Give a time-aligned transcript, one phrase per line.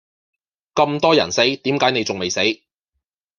[0.73, 2.39] 咁多人死點解你仲未死？